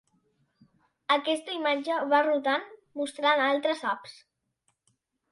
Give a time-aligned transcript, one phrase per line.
[1.15, 2.65] Aquesta imatge va rotant
[3.01, 4.15] mostrant altres apps.